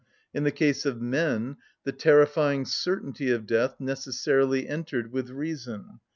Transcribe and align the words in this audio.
In 0.33 0.45
the 0.45 0.51
case 0.51 0.83
of 0.87 0.99
men 0.99 1.57
the 1.83 1.91
terrifying 1.91 2.65
certainty 2.65 3.29
of 3.29 3.45
death 3.45 3.75
necessarily 3.79 4.67
entered 4.67 5.11
with 5.11 5.29
reason. 5.29 5.99